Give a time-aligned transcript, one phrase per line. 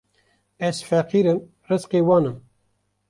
[0.67, 2.37] Ez feqîr im rizqê wan im